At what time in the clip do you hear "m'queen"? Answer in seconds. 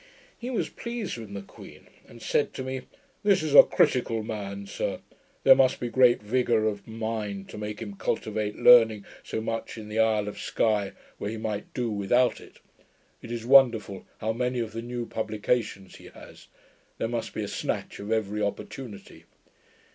1.29-1.85